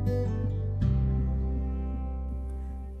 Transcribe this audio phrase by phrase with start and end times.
[0.00, 0.06] こ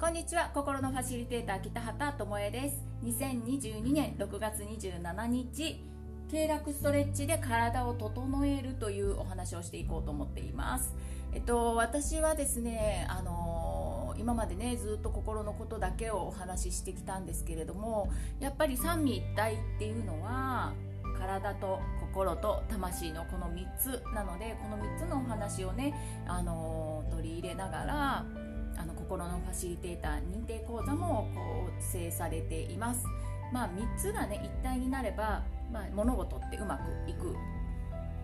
[0.08, 0.50] んにちは。
[0.52, 2.84] 心のファシリテーター北畑智恵です。
[3.04, 5.82] 2022年6月27日
[6.30, 10.94] 経絡ストレッチで体を整えるというお話をしていこうと思っています。
[11.32, 20.74] えっと私はですねあの今までねずっと心のことだけをお話ししてきたんですけれどもやっぱり三位一体っていうのは
[21.18, 21.80] 体と
[22.10, 25.94] 心と魂のこの3つなのでこの3つのお話をね、
[26.26, 28.24] あの取り入れながら
[28.76, 33.04] あの心のファシリテーター認定講座も構成されています。
[33.52, 37.36] まあ、3つがね一体になれば、まあ、物事ってうまくいく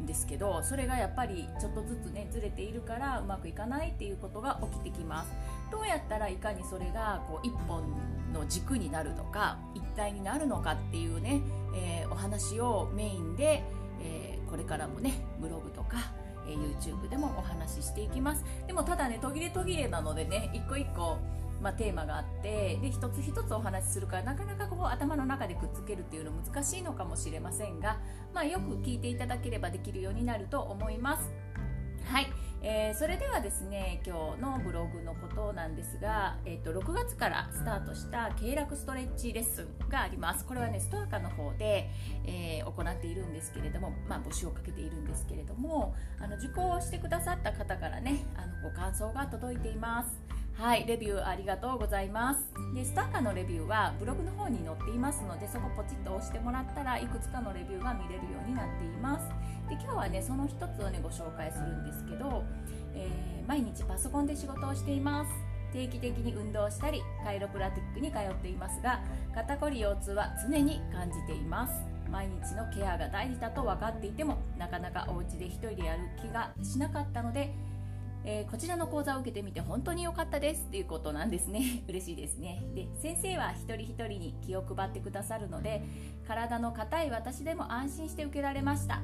[0.02, 5.30] んですけどそれがやっぱりちょっとずつねずれているからうまくいかないっていうことが起きてきます
[5.72, 7.82] どうやったらいかにそれがこう一本
[8.32, 11.42] の軸になるのか一体になるのかっていうね、
[11.74, 13.64] えー、お話をメインで、
[14.00, 16.12] えー、これからもねブログとか
[16.48, 21.18] え YouTube でもお話ししていきますでもただね途切れ途切れなのでね一個一個
[21.62, 27.98] まあ、テーマがあってで一つ一つお話しするからなかなかこう頭の中でくっつけるっていうの難しいのかもしれませんが、
[28.34, 31.45] まあ、よく聞いていただければできるようになると思います。
[32.06, 32.28] はい、
[32.62, 41.90] えー、それではですね今日のブログのことなんですが、えーと、6月からスタートした経絡ストレッチレッスンがありますこれはねストアカの方で、
[42.24, 50.26] えー、行っているんですけれども、まあ、募集をかけているんですけれどもあの受講してくださった方からねあのご感想が届いています
[50.58, 52.40] はい、レビューありがとうございます。
[52.74, 59.28] で、スタッカーのレビューはブログの方に載っていますので、そこポチッと押してもらったらいくつかのレビューが見れるようになっています。
[59.68, 62.44] で、今日はね、その一つをね、ご紹介するんですけど、
[62.94, 65.30] えー、毎日パソコンで仕事をしています。
[65.72, 69.00] 定期的に運動したり、カイロプラティックに通っていますが、
[69.34, 71.72] 肩こり腰痛は常に感じています。
[72.10, 77.52] 毎日のケアが大事だと分かっていても、なかなかお家で一人でやる気がしなかったので、
[78.28, 85.84] えー、こちらの講座を受けてみて本当に良かったですっていうことなんですね 嬉しいですねで先生は一人一人に気を配ってくださるので
[86.26, 89.00] 体の硬い私でも安心して受けられました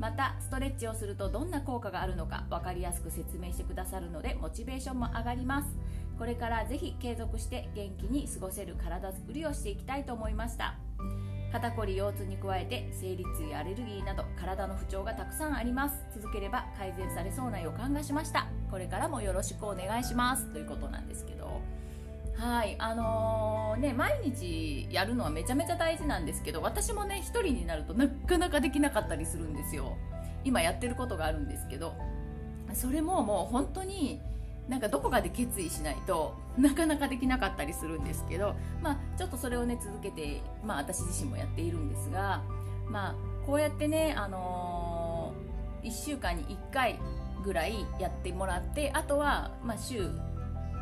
[0.00, 5.68] またストレッチをするとどんな効果があるのか分かりやすく説明してくださるのでモチベーションも上がります。
[6.18, 10.74] これからぜひ継続して元気に過ごせる体づくりをしていきたいと思いました。
[11.52, 16.02] 肩こり腰痛に加えて生理痛やアレルギーなど体の不調がたくさんあります。
[16.14, 18.46] 続ければ改善されそうな予感がしました。
[18.70, 20.46] これからもよろしくお願いします。
[20.52, 21.60] ということなんですけど。
[22.40, 23.49] はいあのー、
[23.80, 29.96] ね毎日やるのはめちゃめちゃ大事なんですけど私もね1人になるとなかなかできなかったりするんですよ。
[30.42, 31.94] 今やってることがあるんですけど。
[32.74, 34.20] それももう本当に
[34.68, 42.42] なんかどこかで決意しないとなかなかできなかったりするんですけど、まあ、ちょっとそれをね続けて、まあ、私自身もやっているんですが、
[42.88, 43.14] まあ、
[43.46, 47.00] こうやってね、あのー、1週間に1回
[47.42, 50.08] ぐらいやってもらってあとは、まあ、週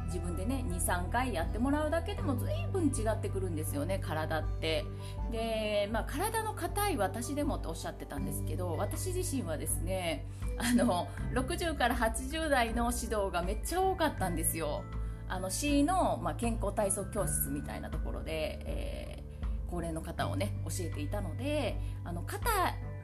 [0.09, 4.85] 自分でね23回やってもらうだけでも随分違ってくるんですよね体って。
[5.31, 10.27] で、まあ、体の硬い私でもっておっしゃってたんですけど私自身はですね
[10.57, 14.83] あの60から80代の指導がめっちゃ多かったんですよ。
[15.29, 22.49] あの C の、まあ、健康体操教室みたいなところで、えー、高齢の方をね教えていたのであの肩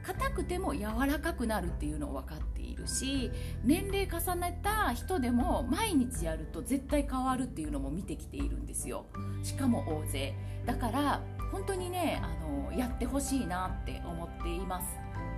[0.05, 3.31] 硬くても柔らかくなるっていうのを分かっているし
[3.63, 9.05] 年齢重ねた人でも毎日やると絶対変わるっていうのも見てきているんですよ。
[9.43, 10.35] しかも大勢。
[10.65, 11.21] だから
[11.51, 14.87] 本当にねあのやってほしいなって思っています。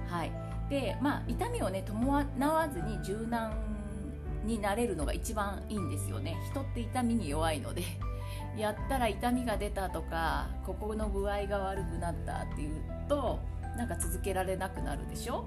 [0.07, 0.31] はい。
[0.69, 3.53] でまあ痛みをね伴わずに柔軟
[4.44, 6.38] になれるのが一番いいんですよね。
[6.51, 7.83] 人って痛みに弱いので。
[8.57, 13.39] やったら痛みが出たとかここの具合が悪くなったっていうと
[13.77, 15.45] なんか続けられなくなるでしょ？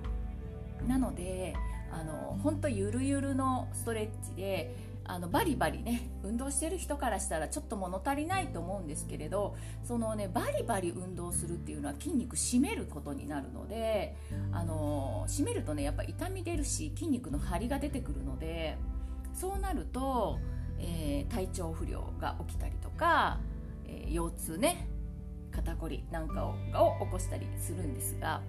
[0.86, 1.54] なので
[1.92, 4.74] あの本当ゆるゆるのストレッチで
[5.04, 14.14] あのバリバリね運動してる人からしたらちょっと物足りないと思うんですけれどそのねバリバリ運動するっていうのは筋肉締めることになるので
[14.52, 18.78] あの締めるとねやっぱ痛み出るし筋肉の張りが出てくるので
[19.34, 20.38] そうなると、
[20.78, 23.40] えー、体調不良が起きたりとか、
[23.86, 24.86] えー、腰痛ね
[25.50, 28.40] 肩こりなんかをを起こしたりするんですが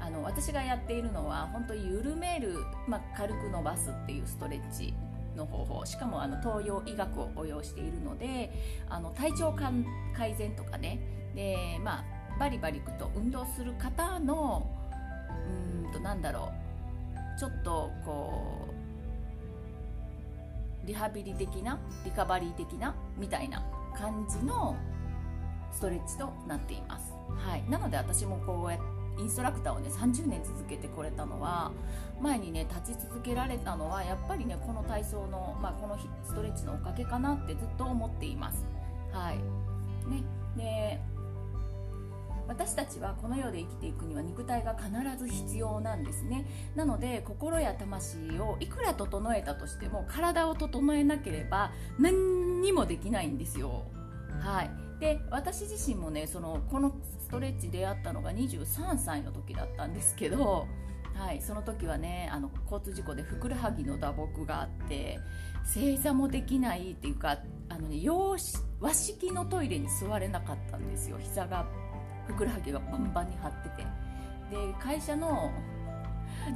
[0.00, 2.54] あの私がやっているのは本当に緩める、
[2.88, 4.94] まあ、軽く伸ばすっていうストレッチ
[5.36, 5.86] の方法。
[5.86, 8.50] しかもあの東洋医学を応用しているので
[8.88, 10.98] あの体調改善とかね。
[11.34, 12.04] で、まあ、
[12.38, 14.66] バリバリいくと運動する方の
[15.84, 16.50] うんとなんだろ
[17.36, 17.38] う。
[17.38, 18.68] ちょっとこ
[20.84, 23.62] うリハビリ的なリカバリー的なみたいな
[23.94, 24.76] 感じの
[25.72, 28.80] ストレッチとなっています、はい、なので私もこうやっ
[29.20, 31.70] インストラクターをね30年続けてこれたのは
[32.20, 38.64] 前にね立ち続けられたのはやっぱりねこの体操の、まあ、このストレッチのおかげかなってずっと思っています。
[39.12, 39.36] はい。
[40.08, 40.22] ね、
[40.56, 41.00] で
[42.48, 46.46] 私たちはこの世で生きていくには肉体が必ず必要なんですね。
[46.74, 53.84] なので心や魂をいくら整えたとしても体を整えなければ何にもできないんですよ。
[54.40, 54.89] はい。
[55.00, 60.66] で私自身もねそのこのストレッチ出会ったのが23歳の時だったんですけど
[61.14, 65.18] はい、その時はねあの交通事故でふくらはぎの打撲があって
[65.64, 67.38] 正座もできないっていうか
[67.68, 68.02] あの、ね、
[68.80, 71.18] 和式のトイレに座れなかったんですよ。
[71.20, 71.66] 膝が
[72.26, 73.86] ふくらはぎがバンバンに張ってて。
[74.50, 75.52] で会社の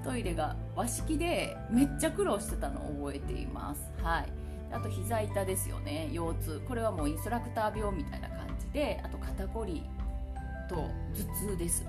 [0.02, 3.93] トイレが和式でめっちゃ苦労してたのを覚えています。
[4.02, 4.44] はい。
[4.75, 6.62] あと膝痛ですよね腰痛。
[6.67, 9.82] これはもうインストラクター病みたいな感じであと肩こり
[10.69, 10.91] と頭
[11.49, 11.85] 痛です、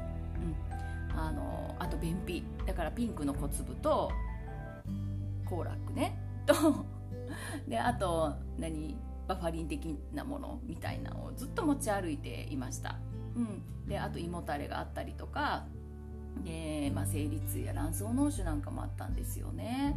[1.11, 2.43] うん、あのあと便秘。
[2.65, 4.11] だからピンクの小粒と
[5.45, 6.17] コーラックね。
[6.45, 6.53] と
[7.67, 8.95] であと何？
[9.27, 12.99] バファリン的なものみたいなのをずっと持ち歩いていました。
[13.35, 15.65] うん、であと胃もたれがあったりとか。
[16.43, 19.95] で、まあ、生理痛や卵巣脳腫なんかもあったんですよね。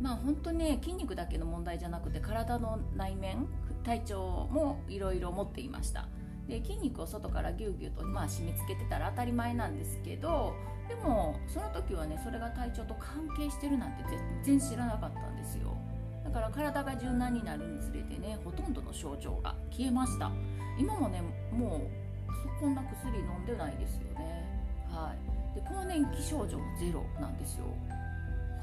[0.00, 3.46] まあ本当ね筋肉だけの問題じゃなくて体の内面
[3.84, 6.08] 体調もいろいろ持っていました。
[6.48, 10.52] で筋肉を外からギュウギュウと、まあ、締め付けてたら当たり前なんですけど
[10.88, 14.04] でもその時はねそれが体調と関係してるなんて
[14.42, 15.74] 全然知らなかったんですよ。
[16.22, 20.30] だから体が柔軟になるにつれてねほとんどの症状が消えました。
[20.78, 24.44] 今もねもうこんな薬飲んでないですよね。
[24.90, 25.54] はい。
[25.54, 27.64] で更年期症状もゼロなんですよ。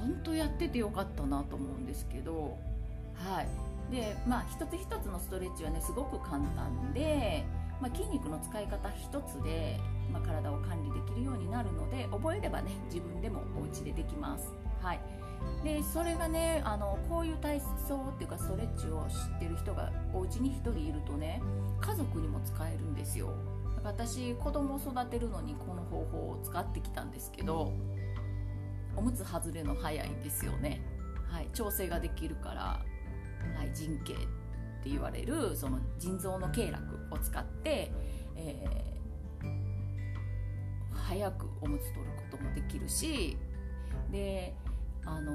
[0.01, 2.57] 本当やっててよかったなと思うんですけど
[3.13, 3.47] はい。
[3.91, 7.43] でまあ一つ一つのストレッチはねすごく簡単で、
[7.81, 9.79] まあ、筋肉の使い方一つで、
[10.11, 14.51] まあ、体を管理できるようになるので覚えればね自分でもお家でできます。
[14.81, 14.99] はい。
[15.63, 21.41] でそれがねあのこういう体操っていうかストレッチを知ってる人がお家に1人いるとね
[21.79, 23.33] 家族にも使えるんですよ。
[23.83, 27.73] 私子供を育てるのにこの方法を使ってきたんですけど
[28.95, 30.81] おむつ外れの早いんですよね、
[31.29, 32.61] はい、調整ができるから、
[33.57, 34.17] はい、腎経っ
[34.83, 37.91] て言われるその腎臓の経絡を使って、
[38.35, 43.37] えー、早くおむつ取ることもできるし
[44.11, 44.55] で
[45.05, 45.31] あの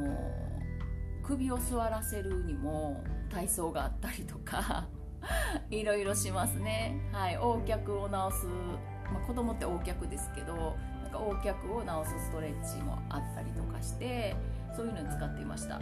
[1.23, 4.87] 首を座らせるにも体操があったりとか
[5.70, 7.00] いろいろしますね。
[7.12, 8.47] はい、横脚を治す、
[9.12, 10.76] まあ、子供って横脚ですけど
[11.17, 14.37] か横脚を治すストレッチもあったりとかして
[14.75, 15.75] そういうのに使っていました。
[15.75, 15.81] は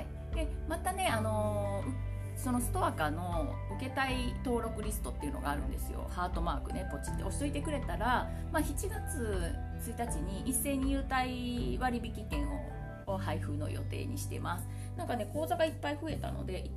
[0.00, 1.84] い、でまたね、あの、
[2.36, 6.08] そのストアカの受けたい登録リストっていうのがあるんですよ。
[6.10, 7.22] ハートマークねポチって。
[7.22, 9.54] 押しといてくれたら、まあ、7月
[9.96, 12.48] 1日に一斉に優待割引券
[13.06, 14.68] を配布の予定にしてます。
[14.96, 16.70] なんかね講座がいっぱい増えたので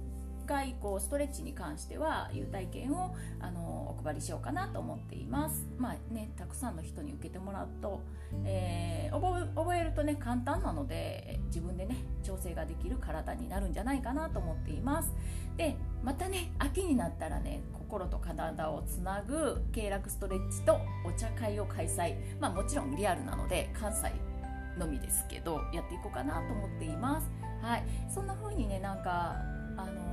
[0.51, 5.65] 回こうストレッチに関しては優待券をあのお配りしようかなと思っています。
[5.77, 8.01] まあね、たくさんの人に受けてもらうと、
[8.43, 15.13] えー、覚覚えるとね簡単なので自分でね調整ができる体になるんじゃないかなと思っています。
[15.55, 24.11] でまたね秋になったらね心と体をつなぐ経絡ストレッチとお茶会を開催まあもちろんリアルなので関西
[24.77, 27.29] のみですけどやっていこうかなと思っています
[27.61, 29.35] はいそんな風にねなんか
[29.77, 30.10] あの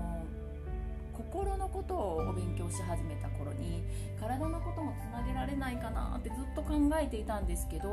[1.19, 3.83] 心のことをお勉強し始めた頃に
[4.21, 7.89] 体のこともつなげられないかなってずっと考えていたんですけど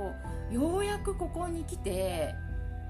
[0.52, 2.36] ようやくここに来て、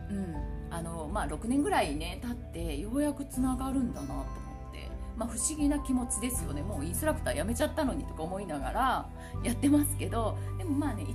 [0.10, 0.36] うん
[0.70, 4.26] あのまあ、6年ぐらいね経ってようやくつながるんだなと思っ
[4.74, 6.62] て、まあ、不思議な気持ちですよね。
[6.62, 9.10] もうインストラクター辞めちゃったのにとか思いながら
[9.44, 11.06] やってますけどでもまあね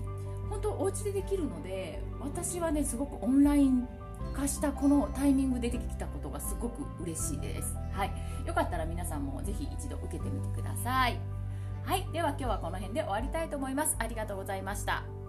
[0.48, 3.86] 本当お家でできるので私はねすごくオンライン
[4.34, 7.76] 化したこのタイミングでできたことがすごく嬉しいです。
[7.92, 8.12] はい、
[8.46, 11.18] よかったら皆さんもぜひ一度受けてみてください。
[11.84, 13.96] はい、では今日はこの辺で終わりたいと思います。
[13.98, 15.19] ありがとうございました。